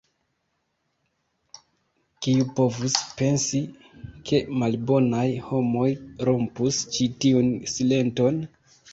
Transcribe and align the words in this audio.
Kiu 2.27 2.45
povus 2.59 2.95
pensi, 3.19 3.61
ke 4.29 4.39
malbonaj 4.63 5.27
homoj 5.49 5.91
rompus 6.29 6.79
ĉi 6.97 7.07
tiun 7.27 7.53
silenton? 7.75 8.41